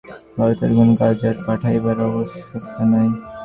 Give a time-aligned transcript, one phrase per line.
[0.37, 3.09] ভারতের কোন কাগজ আর পাঠাইবার আবশ্যকতা নাই।